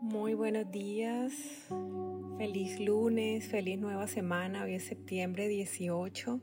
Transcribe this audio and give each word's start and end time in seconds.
Muy 0.00 0.34
buenos 0.34 0.70
días, 0.70 1.32
feliz 2.38 2.78
lunes, 2.78 3.48
feliz 3.48 3.80
nueva 3.80 4.06
semana, 4.06 4.62
hoy 4.62 4.74
es 4.74 4.84
septiembre 4.84 5.48
18. 5.48 6.40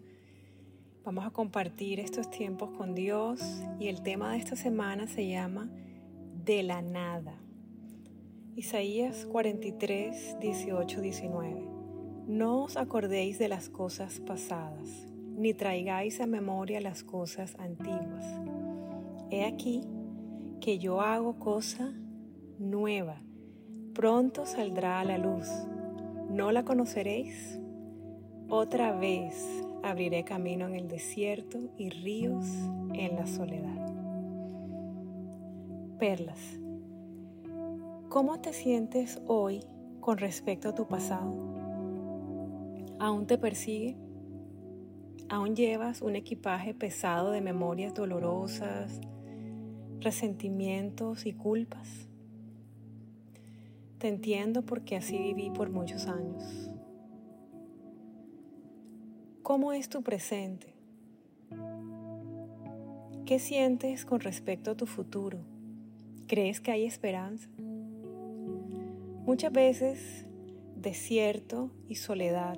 Vamos 1.06 1.26
a 1.26 1.32
compartir 1.32 2.02
estos 2.02 2.30
tiempos 2.30 2.72
con 2.72 2.94
Dios 2.96 3.42
y 3.80 3.88
el 3.88 4.02
tema 4.02 4.34
de 4.34 4.40
esta 4.40 4.58
semana 4.58 5.08
se 5.08 5.30
llama 5.30 5.70
De 6.44 6.64
la 6.64 6.82
nada. 6.82 7.40
Isaías 8.56 9.26
43, 9.26 10.38
18, 10.42 11.02
19. 11.02 11.68
No 12.28 12.64
os 12.64 12.76
acordéis 12.76 13.40
de 13.40 13.48
las 13.48 13.70
cosas 13.70 14.20
pasadas, 14.20 15.08
ni 15.38 15.54
traigáis 15.54 16.20
a 16.20 16.28
memoria 16.28 16.82
las 16.82 17.04
cosas 17.04 17.56
antiguas. 17.58 18.26
He 19.32 19.46
aquí 19.46 19.84
que 20.60 20.78
yo 20.78 21.00
hago 21.00 21.40
cosa 21.40 21.94
nueva, 22.58 23.22
pronto 23.90 24.46
saldrá 24.46 25.00
a 25.00 25.06
la 25.06 25.18
luz. 25.18 25.48
¿No 26.30 26.52
la 26.52 26.64
conoceréis? 26.64 27.60
Otra 28.50 28.94
vez 28.94 29.46
abriré 29.84 30.24
camino 30.24 30.68
en 30.68 30.76
el 30.76 30.88
desierto 30.88 31.60
y 31.78 31.90
ríos 31.90 32.46
en 32.94 33.16
la 33.16 33.28
soledad. 33.28 33.94
Perlas. 36.00 36.60
¿Cómo 38.10 38.40
te 38.40 38.54
sientes 38.54 39.22
hoy 39.28 39.64
con 40.00 40.18
respecto 40.18 40.70
a 40.70 40.76
tu 40.76 40.88
pasado? 40.88 41.34
¿Aún 43.00 43.28
te 43.28 43.38
persigue? 43.38 43.98
¿Aún 45.30 45.56
llevas 45.56 46.02
un 46.02 46.16
equipaje 46.16 46.74
pesado 46.74 47.30
de 47.32 47.42
memorias 47.42 47.94
dolorosas, 47.94 49.00
resentimientos 50.00 51.28
y 51.28 51.34
culpas? 51.34 52.09
Te 54.00 54.08
entiendo 54.08 54.62
porque 54.62 54.96
así 54.96 55.18
viví 55.18 55.50
por 55.50 55.72
muchos 55.72 56.08
años. 56.08 56.72
¿Cómo 59.44 59.74
es 59.74 59.90
tu 59.90 60.04
presente? 60.04 60.74
¿Qué 63.26 63.40
sientes 63.40 64.06
con 64.06 64.22
respecto 64.22 64.72
a 64.72 64.78
tu 64.78 64.86
futuro? 64.86 65.40
¿Crees 66.28 66.62
que 66.62 66.72
hay 66.72 66.86
esperanza? 66.86 67.50
Muchas 69.26 69.52
veces 69.52 70.26
desierto 70.78 71.70
y 71.90 71.96
soledad 71.96 72.58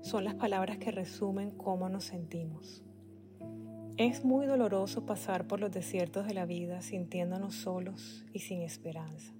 son 0.00 0.24
las 0.24 0.34
palabras 0.34 0.78
que 0.78 0.90
resumen 0.90 1.52
cómo 1.52 1.88
nos 1.88 2.06
sentimos. 2.06 2.82
Es 3.96 4.24
muy 4.24 4.46
doloroso 4.46 5.06
pasar 5.06 5.46
por 5.46 5.60
los 5.60 5.70
desiertos 5.70 6.26
de 6.26 6.34
la 6.34 6.44
vida 6.44 6.82
sintiéndonos 6.82 7.54
solos 7.54 8.26
y 8.32 8.40
sin 8.40 8.62
esperanza. 8.62 9.32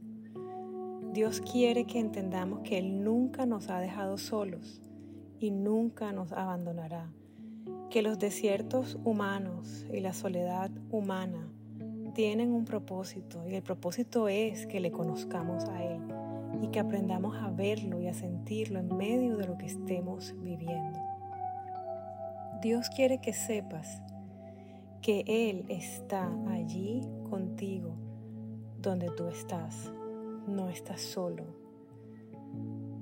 Dios 1.12 1.41
quiere 1.41 1.86
que 1.86 1.98
entendamos 1.98 2.61
que 2.61 2.78
Él 2.78 3.03
nunca 3.03 3.44
nos 3.44 3.69
ha 3.69 3.80
dejado 3.80 4.16
solos 4.16 4.80
y 5.41 5.50
nunca 5.50 6.12
nos 6.12 6.30
abandonará. 6.30 7.11
Que 7.91 8.00
los 8.00 8.20
desiertos 8.20 8.97
humanos 9.02 9.86
y 9.92 9.98
la 9.98 10.12
soledad 10.12 10.70
humana 10.92 11.48
tienen 12.14 12.52
un 12.52 12.64
propósito 12.64 13.44
y 13.48 13.56
el 13.56 13.62
propósito 13.62 14.28
es 14.28 14.69
que 14.69 14.78
le 14.78 14.92
conozcamos 14.92 15.64
a 15.64 15.83
Él 15.83 16.00
y 16.62 16.69
que 16.69 16.78
aprendamos 16.78 17.36
a 17.39 17.50
verlo 17.50 18.00
y 18.00 18.06
a 18.06 18.14
sentirlo 18.14 18.78
en 18.78 18.97
medio 18.97 19.36
de 19.36 19.48
lo 19.48 19.58
que 19.58 19.67
estemos 19.67 20.33
viviendo. 20.39 21.00
Dios 22.62 22.89
quiere 22.89 23.20
que 23.20 23.33
sepas 23.33 24.00
que 25.02 25.24
Él 25.27 25.64
está 25.70 26.30
allí 26.50 27.00
contigo 27.28 27.97
donde 28.80 29.11
tú 29.17 29.27
estás 29.27 29.91
no 30.50 30.68
estás 30.68 31.00
solo. 31.00 31.44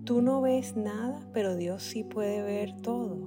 Tú 0.05 0.23
no 0.23 0.41
ves 0.41 0.77
nada, 0.77 1.29
pero 1.33 1.57
Dios 1.57 1.83
sí 1.83 2.05
puede 2.05 2.43
ver 2.43 2.81
todo. 2.81 3.19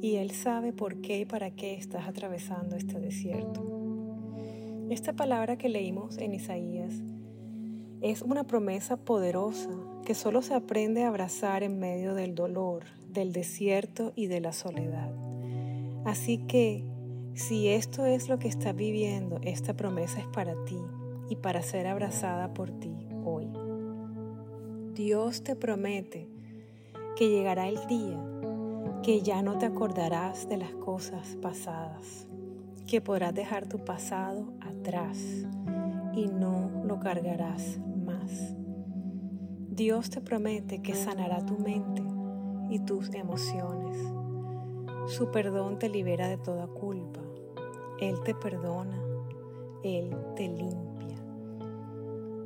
Y 0.00 0.16
Él 0.16 0.30
sabe 0.30 0.72
por 0.72 1.00
qué 1.00 1.20
y 1.20 1.24
para 1.24 1.50
qué 1.50 1.74
estás 1.74 2.08
atravesando 2.08 2.76
este 2.76 2.98
desierto. 3.00 3.62
Esta 4.90 5.14
palabra 5.14 5.56
que 5.56 5.68
leímos 5.68 6.18
en 6.18 6.34
Isaías 6.34 6.94
es 8.00 8.22
una 8.22 8.44
promesa 8.44 8.98
poderosa 8.98 9.70
que 10.04 10.14
solo 10.14 10.42
se 10.42 10.54
aprende 10.54 11.04
a 11.04 11.08
abrazar 11.08 11.62
en 11.62 11.78
medio 11.78 12.14
del 12.14 12.34
dolor, 12.34 12.84
del 13.08 13.32
desierto 13.32 14.12
y 14.14 14.26
de 14.26 14.40
la 14.40 14.52
soledad. 14.52 15.10
Así 16.04 16.38
que, 16.46 16.84
si 17.32 17.68
esto 17.68 18.04
es 18.04 18.28
lo 18.28 18.38
que 18.38 18.48
estás 18.48 18.76
viviendo, 18.76 19.40
esta 19.42 19.74
promesa 19.74 20.20
es 20.20 20.26
para 20.26 20.54
ti 20.64 20.78
y 21.30 21.36
para 21.36 21.62
ser 21.62 21.86
abrazada 21.86 22.52
por 22.52 22.70
ti. 22.78 23.13
Dios 24.94 25.42
te 25.42 25.56
promete 25.56 26.28
que 27.16 27.28
llegará 27.28 27.66
el 27.66 27.84
día 27.88 28.16
que 29.02 29.22
ya 29.22 29.42
no 29.42 29.58
te 29.58 29.66
acordarás 29.66 30.48
de 30.48 30.56
las 30.56 30.70
cosas 30.70 31.36
pasadas, 31.42 32.28
que 32.86 33.00
podrás 33.00 33.34
dejar 33.34 33.66
tu 33.66 33.84
pasado 33.84 34.52
atrás 34.60 35.18
y 36.14 36.26
no 36.28 36.70
lo 36.84 37.00
cargarás 37.00 37.80
más. 38.06 38.54
Dios 39.68 40.10
te 40.10 40.20
promete 40.20 40.80
que 40.80 40.94
sanará 40.94 41.44
tu 41.44 41.58
mente 41.58 42.04
y 42.70 42.78
tus 42.78 43.12
emociones. 43.14 43.98
Su 45.08 45.32
perdón 45.32 45.80
te 45.80 45.88
libera 45.88 46.28
de 46.28 46.38
toda 46.38 46.68
culpa. 46.68 47.20
Él 48.00 48.22
te 48.24 48.32
perdona. 48.32 49.02
Él 49.82 50.16
te 50.36 50.46
limpia. 50.46 50.93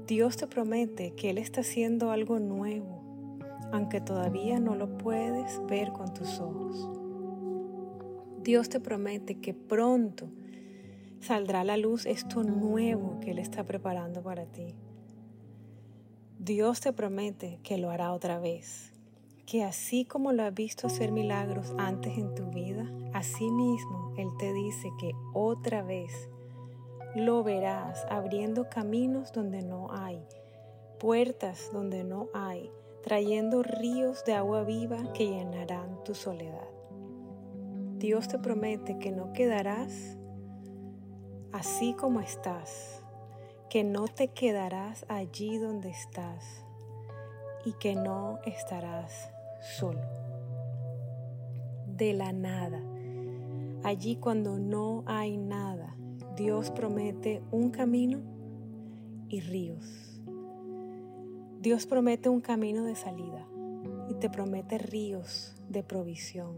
Dios 0.08 0.38
te 0.38 0.46
promete 0.46 1.10
que 1.10 1.28
Él 1.28 1.36
está 1.36 1.60
haciendo 1.60 2.10
algo 2.10 2.38
nuevo, 2.38 3.38
aunque 3.72 4.00
todavía 4.00 4.58
no 4.58 4.74
lo 4.74 4.96
puedes 4.96 5.60
ver 5.66 5.92
con 5.92 6.14
tus 6.14 6.40
ojos. 6.40 6.88
Dios 8.42 8.70
te 8.70 8.80
promete 8.80 9.38
que 9.38 9.52
pronto 9.52 10.30
saldrá 11.20 11.60
a 11.60 11.64
la 11.64 11.76
luz 11.76 12.06
esto 12.06 12.42
nuevo 12.42 13.20
que 13.20 13.32
Él 13.32 13.38
está 13.38 13.64
preparando 13.64 14.22
para 14.22 14.46
ti. 14.46 14.74
Dios 16.38 16.80
te 16.80 16.94
promete 16.94 17.60
que 17.62 17.76
lo 17.76 17.90
hará 17.90 18.14
otra 18.14 18.38
vez, 18.38 18.94
que 19.44 19.62
así 19.62 20.06
como 20.06 20.32
lo 20.32 20.42
has 20.42 20.54
visto 20.54 20.86
hacer 20.86 21.12
milagros 21.12 21.74
antes 21.76 22.16
en 22.16 22.34
tu 22.34 22.46
vida, 22.46 22.90
así 23.12 23.50
mismo 23.50 24.14
Él 24.16 24.28
te 24.38 24.54
dice 24.54 24.88
que 24.98 25.12
otra 25.34 25.82
vez 25.82 26.30
lo 27.14 27.42
verás 27.42 28.06
abriendo 28.10 28.68
caminos 28.68 29.32
donde 29.32 29.62
no 29.62 29.88
hay, 29.90 30.22
puertas 30.98 31.70
donde 31.72 32.04
no 32.04 32.28
hay, 32.34 32.70
trayendo 33.02 33.62
ríos 33.62 34.24
de 34.24 34.34
agua 34.34 34.64
viva 34.64 35.12
que 35.12 35.26
llenarán 35.26 36.02
tu 36.04 36.14
soledad. 36.14 36.68
Dios 37.96 38.28
te 38.28 38.38
promete 38.38 38.98
que 38.98 39.10
no 39.10 39.32
quedarás 39.32 40.18
así 41.52 41.94
como 41.94 42.20
estás, 42.20 43.02
que 43.70 43.84
no 43.84 44.06
te 44.06 44.28
quedarás 44.28 45.04
allí 45.08 45.58
donde 45.58 45.90
estás 45.90 46.64
y 47.64 47.72
que 47.74 47.94
no 47.94 48.38
estarás 48.44 49.30
solo. 49.78 50.00
De 51.86 52.12
la 52.12 52.32
nada, 52.32 52.80
allí 53.82 54.16
cuando 54.16 54.58
no 54.58 55.02
hay 55.06 55.36
nada, 55.36 55.96
Dios 56.38 56.70
promete 56.70 57.42
un 57.50 57.70
camino 57.70 58.20
y 59.28 59.40
ríos. 59.40 60.22
Dios 61.60 61.84
promete 61.84 62.28
un 62.28 62.40
camino 62.40 62.84
de 62.84 62.94
salida 62.94 63.44
y 64.08 64.14
te 64.14 64.30
promete 64.30 64.78
ríos 64.78 65.56
de 65.68 65.82
provisión, 65.82 66.54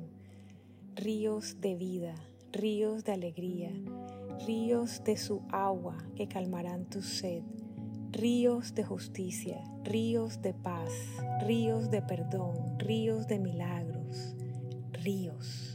ríos 0.95 1.63
de 1.63 1.77
vida, 1.77 2.15
ríos 2.53 3.05
de 3.05 3.13
alegría, 3.13 3.73
ríos 4.47 5.03
de 5.03 5.17
su 5.17 5.41
agua 5.51 5.97
que 6.15 6.29
calmarán 6.29 6.85
tu 6.85 7.01
sed, 7.01 7.43
ríos 8.11 8.75
de 8.75 8.85
justicia, 8.85 9.65
ríos 9.83 10.43
de 10.43 10.53
paz, 10.53 10.93
ríos 11.47 11.91
de 11.91 12.03
perdón, 12.03 12.79
ríos 12.79 13.27
de 13.29 13.39
milagros, 13.39 14.37
ríos 14.93 15.70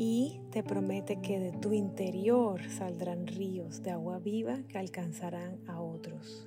y 0.00 0.40
te 0.52 0.62
promete 0.62 1.20
que 1.20 1.40
de 1.40 1.50
tu 1.50 1.72
interior 1.72 2.62
saldrán 2.70 3.26
ríos 3.26 3.82
de 3.82 3.90
agua 3.90 4.20
viva 4.20 4.60
que 4.68 4.78
alcanzarán 4.78 5.58
a 5.66 5.80
otros. 5.80 6.46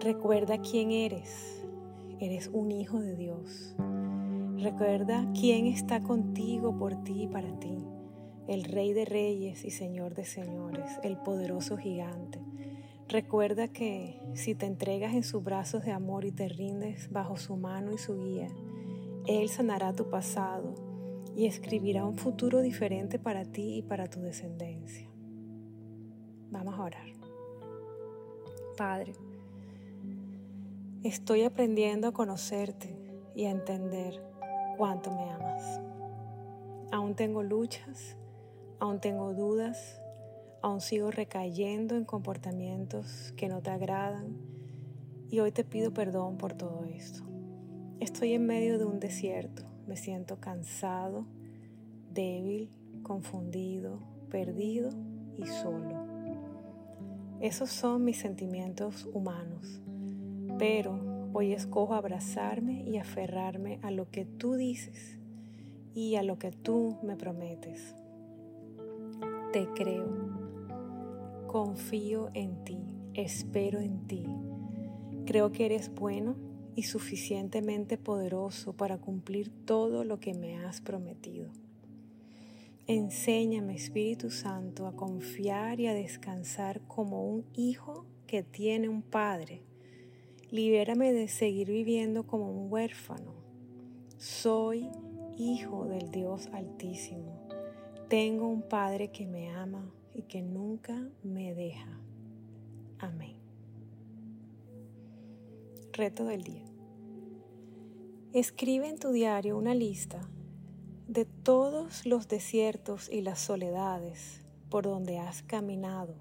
Recuerda 0.00 0.58
quién 0.58 0.90
eres. 0.90 1.64
Eres 2.18 2.50
un 2.52 2.72
hijo 2.72 2.98
de 2.98 3.14
Dios. 3.14 3.76
Recuerda 4.56 5.30
quién 5.32 5.66
está 5.66 6.02
contigo 6.02 6.76
por 6.76 7.04
ti 7.04 7.22
y 7.22 7.28
para 7.28 7.60
ti. 7.60 7.78
El 8.48 8.64
Rey 8.64 8.92
de 8.92 9.04
Reyes 9.04 9.64
y 9.64 9.70
Señor 9.70 10.14
de 10.14 10.24
Señores, 10.24 10.98
el 11.04 11.18
poderoso 11.18 11.76
gigante. 11.76 12.40
Recuerda 13.06 13.68
que 13.68 14.20
si 14.34 14.56
te 14.56 14.66
entregas 14.66 15.14
en 15.14 15.22
sus 15.22 15.44
brazos 15.44 15.84
de 15.84 15.92
amor 15.92 16.24
y 16.24 16.32
te 16.32 16.48
rindes 16.48 17.12
bajo 17.12 17.36
su 17.36 17.56
mano 17.56 17.92
y 17.92 17.98
su 17.98 18.20
guía, 18.20 18.48
Él 19.28 19.48
sanará 19.50 19.92
tu 19.92 20.10
pasado 20.10 20.89
y 21.36 21.46
escribirá 21.46 22.04
un 22.04 22.16
futuro 22.16 22.60
diferente 22.60 23.18
para 23.18 23.44
ti 23.44 23.78
y 23.78 23.82
para 23.82 24.08
tu 24.08 24.20
descendencia. 24.20 25.08
Vamos 26.50 26.74
a 26.74 26.82
orar. 26.82 27.06
Padre, 28.76 29.14
Estoy 31.02 31.44
aprendiendo 31.44 32.08
a 32.08 32.12
conocerte 32.12 32.94
y 33.34 33.46
a 33.46 33.50
entender 33.50 34.22
cuánto 34.76 35.10
me 35.10 35.30
amas. 35.30 35.80
Aún 36.92 37.14
tengo 37.14 37.42
luchas, 37.42 38.18
aún 38.78 39.00
tengo 39.00 39.32
dudas, 39.32 39.98
aún 40.60 40.82
sigo 40.82 41.10
recayendo 41.10 41.96
en 41.96 42.04
comportamientos 42.04 43.32
que 43.38 43.48
no 43.48 43.62
te 43.62 43.70
agradan 43.70 44.36
y 45.30 45.40
hoy 45.40 45.52
te 45.52 45.64
pido 45.64 45.94
perdón 45.94 46.36
por 46.36 46.52
todo 46.52 46.84
esto. 46.84 47.22
Estoy 47.98 48.34
en 48.34 48.44
medio 48.44 48.78
de 48.78 48.84
un 48.84 49.00
desierto, 49.00 49.62
me 49.86 49.96
siento 49.96 50.40
cansado, 50.40 51.26
débil, 52.12 52.70
confundido, 53.02 54.00
perdido 54.30 54.90
y 55.36 55.46
solo. 55.46 56.06
Esos 57.40 57.70
son 57.70 58.04
mis 58.04 58.18
sentimientos 58.18 59.08
humanos 59.12 59.80
pero 60.60 61.00
hoy 61.32 61.54
escojo 61.54 61.94
abrazarme 61.94 62.82
y 62.82 62.98
aferrarme 62.98 63.78
a 63.80 63.90
lo 63.90 64.10
que 64.10 64.26
tú 64.26 64.56
dices 64.56 65.18
y 65.94 66.16
a 66.16 66.22
lo 66.22 66.38
que 66.38 66.52
tú 66.52 66.98
me 67.02 67.16
prometes. 67.16 67.94
Te 69.50 69.66
creo, 69.74 70.06
confío 71.46 72.28
en 72.34 72.62
ti, 72.64 72.78
espero 73.14 73.80
en 73.80 74.06
ti. 74.06 74.26
Creo 75.24 75.50
que 75.50 75.64
eres 75.64 75.94
bueno 75.94 76.36
y 76.80 76.82
suficientemente 76.82 77.96
poderoso 77.96 78.72
para 78.72 78.98
cumplir 78.98 79.50
todo 79.64 80.02
lo 80.02 80.18
que 80.18 80.34
me 80.34 80.58
has 80.58 80.80
prometido. 80.80 81.50
Enséñame, 82.86 83.76
Espíritu 83.76 84.30
Santo, 84.30 84.86
a 84.86 84.96
confiar 84.96 85.78
y 85.78 85.86
a 85.86 85.94
descansar 85.94 86.80
como 86.88 87.24
un 87.24 87.44
hijo 87.54 88.04
que 88.26 88.42
tiene 88.42 88.88
un 88.88 89.02
padre 89.02 89.62
Libérame 90.50 91.12
de 91.12 91.28
seguir 91.28 91.70
viviendo 91.70 92.26
como 92.26 92.50
un 92.50 92.72
huérfano. 92.72 93.34
Soy 94.18 94.88
hijo 95.38 95.86
del 95.86 96.10
Dios 96.10 96.48
Altísimo. 96.52 97.46
Tengo 98.08 98.48
un 98.48 98.62
Padre 98.62 99.12
que 99.12 99.26
me 99.26 99.50
ama 99.50 99.88
y 100.12 100.22
que 100.22 100.42
nunca 100.42 101.08
me 101.22 101.54
deja. 101.54 102.00
Amén. 102.98 103.36
Reto 105.92 106.24
del 106.24 106.42
día. 106.42 106.69
Escribe 108.32 108.88
en 108.88 108.96
tu 108.96 109.10
diario 109.10 109.58
una 109.58 109.74
lista 109.74 110.20
de 111.08 111.24
todos 111.24 112.06
los 112.06 112.28
desiertos 112.28 113.10
y 113.10 113.22
las 113.22 113.40
soledades 113.40 114.42
por 114.68 114.84
donde 114.84 115.18
has 115.18 115.42
caminado 115.42 116.14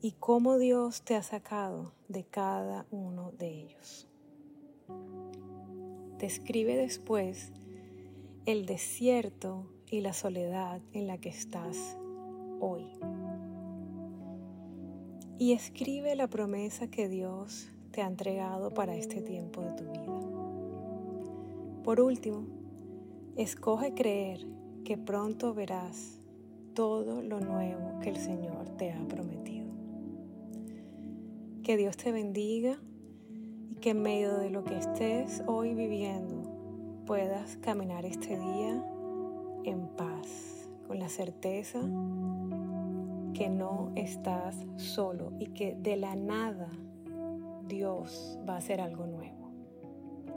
y 0.00 0.12
cómo 0.12 0.58
Dios 0.58 1.02
te 1.02 1.16
ha 1.16 1.24
sacado 1.24 1.92
de 2.06 2.22
cada 2.22 2.86
uno 2.92 3.32
de 3.32 3.48
ellos. 3.48 4.06
Describe 6.18 6.76
después 6.76 7.50
el 8.46 8.64
desierto 8.64 9.68
y 9.90 10.02
la 10.02 10.12
soledad 10.12 10.80
en 10.92 11.08
la 11.08 11.18
que 11.18 11.30
estás 11.30 11.98
hoy. 12.60 12.86
Y 15.36 15.52
escribe 15.52 16.14
la 16.14 16.28
promesa 16.28 16.86
que 16.86 17.08
Dios 17.08 17.70
te 17.90 18.02
ha 18.02 18.06
entregado 18.06 18.72
para 18.72 18.94
este 18.94 19.20
tiempo 19.20 19.62
de 19.62 19.72
tu 19.72 19.90
vida. 19.90 20.07
Por 21.88 22.02
último, 22.02 22.44
escoge 23.34 23.94
creer 23.94 24.46
que 24.84 24.98
pronto 24.98 25.54
verás 25.54 26.20
todo 26.74 27.22
lo 27.22 27.40
nuevo 27.40 27.98
que 28.02 28.10
el 28.10 28.18
Señor 28.18 28.68
te 28.76 28.92
ha 28.92 29.08
prometido. 29.08 29.70
Que 31.62 31.78
Dios 31.78 31.96
te 31.96 32.12
bendiga 32.12 32.78
y 33.70 33.76
que 33.76 33.92
en 33.92 34.02
medio 34.02 34.36
de 34.36 34.50
lo 34.50 34.64
que 34.64 34.76
estés 34.76 35.42
hoy 35.46 35.72
viviendo 35.72 36.42
puedas 37.06 37.56
caminar 37.56 38.04
este 38.04 38.38
día 38.38 38.84
en 39.64 39.88
paz, 39.96 40.68
con 40.86 40.98
la 40.98 41.08
certeza 41.08 41.80
que 43.32 43.48
no 43.48 43.92
estás 43.94 44.56
solo 44.76 45.32
y 45.38 45.46
que 45.54 45.74
de 45.74 45.96
la 45.96 46.16
nada 46.16 46.68
Dios 47.66 48.38
va 48.46 48.56
a 48.56 48.58
hacer 48.58 48.82
algo 48.82 49.06
nuevo. 49.06 49.37